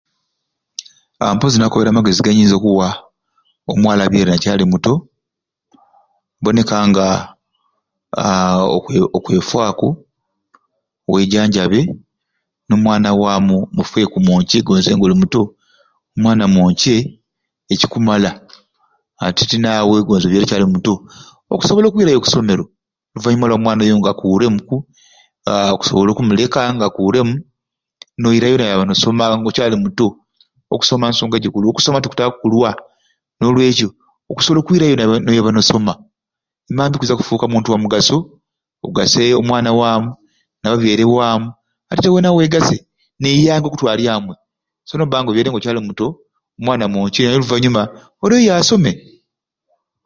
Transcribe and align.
Aaa 1.21 1.35
mpozi 1.35 1.57
nakobere 1.59 1.89
amagezi 1.89 2.21
genyinza 2.25 2.55
okuwa 2.57 2.87
omwala 3.71 4.01
abyaire 4.03 4.31
nga 4.31 4.39
acaali 4.41 4.63
muto, 4.71 4.91
boneka 6.43 6.75
nga 6.89 7.05
aa 8.21 8.55
okwei 8.77 9.01
okwefaaku 9.17 9.87
wejanjabe 11.11 11.79
n'omwana 12.67 13.09
waamu 13.21 13.57
mufeeku 13.77 14.17
mwonce 14.25 14.57
gonza 14.65 14.89
nga 14.95 15.05
oli 15.05 15.15
muto 15.21 15.41
omwana 16.15 16.43
mwonce 16.53 16.95
ekikumala 17.73 18.31
ati 19.25 19.43
ti 19.49 19.57
naawe 19.61 19.97
gonza 20.07 20.25
obyaire 20.27 20.45
ocaali 20.47 20.65
muto 20.73 20.93
okusobola 21.53 21.85
okwirayo 21.87 22.17
oku 22.19 22.29
somero 22.33 22.63
oluvanyuma 23.13 23.47
lwa 23.49 23.57
mwana 23.63 23.81
oyo 23.85 23.95
nga 23.99 24.09
akuuremuku 24.13 24.75
aa 25.47 25.67
okusobola 25.75 26.09
okumuleka 26.11 26.59
nga 26.75 26.85
akuuremu 26.89 27.33
noirayo 28.21 28.55
noyaba 28.59 28.83
nosoma 28.89 29.23
ng'okyali 29.39 29.75
muto 29.83 30.05
okusoma 30.73 31.05
nsonga 31.11 31.37
gikulu 31.43 31.65
okusoma 31.69 32.01
tikutaaku 32.03 32.37
kulwa 32.41 32.69
n'olwekyo 33.39 33.87
okusobola 34.31 34.59
okwirayo 34.61 34.93
noda 34.97 35.05
noyaba 35.05 35.25
noyaba 35.25 35.51
no 35.55 35.61
soma 35.69 35.93
emambya 36.69 36.95
okwiiza 36.97 37.17
kufuuka 37.19 37.45
muntu 37.51 37.69
wa 37.73 37.79
mugaso 37.83 38.17
ogase 38.85 39.23
omwana 39.39 39.69
waamu 39.79 40.09
nababyaire 40.61 41.05
waamu 41.17 41.47
ate 41.91 42.07
weena 42.13 42.29
wegase 42.37 42.75
neianga 43.21 43.67
okutwarya 43.67 44.09
amwe 44.17 44.35
so 44.87 44.93
nobba 44.97 45.17
nga 45.19 45.29
obyaire 45.31 45.49
nga 45.49 45.59
ocaali 45.59 45.79
muto 45.87 46.05
omwana 46.59 46.83
mwonce 46.93 47.19
naye 47.23 47.35
oluvanyuma 47.37 47.81
oireyo 48.21 48.39
oyabe 48.43 48.61
osome 48.63 48.91